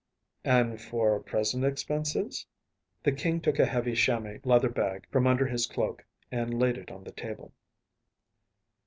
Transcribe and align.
‚ÄĚ 0.45 0.49
“And 0.61 0.81
for 0.81 1.19
present 1.19 1.63
expenses?‚ÄĚ 1.63 2.45
The 3.03 3.11
King 3.11 3.39
took 3.39 3.59
a 3.59 3.67
heavy 3.67 3.93
chamois 3.93 4.39
leather 4.43 4.67
bag 4.69 5.05
from 5.11 5.27
under 5.27 5.45
his 5.45 5.67
cloak 5.67 6.03
and 6.31 6.57
laid 6.59 6.79
it 6.79 6.89
on 6.89 7.03
the 7.03 7.11
table. 7.11 7.53